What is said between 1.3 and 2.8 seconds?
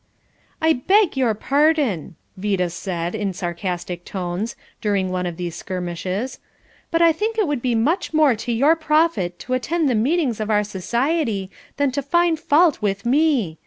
pardon," Vida